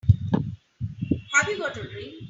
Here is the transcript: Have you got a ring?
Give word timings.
Have 1.33 1.47
you 1.47 1.59
got 1.59 1.77
a 1.77 1.83
ring? 1.83 2.13